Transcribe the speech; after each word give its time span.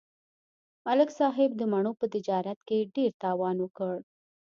ملک 0.85 1.09
صاحب 1.19 1.51
د 1.57 1.61
مڼو 1.71 1.91
په 1.99 2.05
تجارت 2.15 2.59
کې 2.67 2.89
ډېر 2.95 3.11
تاوان 3.23 3.57
وکړ. 3.61 3.95